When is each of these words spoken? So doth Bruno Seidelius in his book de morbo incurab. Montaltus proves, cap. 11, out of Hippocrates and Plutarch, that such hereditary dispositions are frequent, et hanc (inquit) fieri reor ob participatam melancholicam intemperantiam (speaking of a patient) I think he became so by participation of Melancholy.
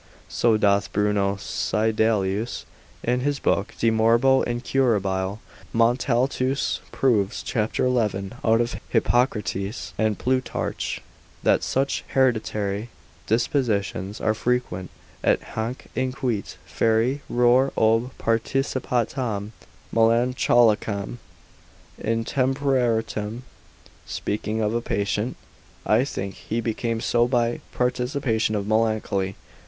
So 0.29 0.57
doth 0.57 0.91
Bruno 0.91 1.35
Seidelius 1.35 2.65
in 3.03 3.19
his 3.19 3.37
book 3.37 3.75
de 3.77 3.91
morbo 3.91 4.43
incurab. 4.45 5.37
Montaltus 5.75 6.79
proves, 6.91 7.43
cap. 7.45 7.77
11, 7.77 8.33
out 8.43 8.61
of 8.61 8.77
Hippocrates 8.89 9.93
and 9.99 10.17
Plutarch, 10.17 11.01
that 11.43 11.61
such 11.61 12.03
hereditary 12.15 12.89
dispositions 13.27 14.19
are 14.19 14.33
frequent, 14.33 14.89
et 15.23 15.39
hanc 15.53 15.85
(inquit) 15.95 16.57
fieri 16.65 17.21
reor 17.31 17.71
ob 17.77 18.09
participatam 18.17 19.51
melancholicam 19.93 21.17
intemperantiam 22.03 23.41
(speaking 24.07 24.61
of 24.61 24.73
a 24.73 24.81
patient) 24.81 25.37
I 25.85 26.05
think 26.05 26.33
he 26.33 26.59
became 26.59 27.01
so 27.01 27.27
by 27.27 27.61
participation 27.71 28.55
of 28.55 28.65
Melancholy. 28.65 29.35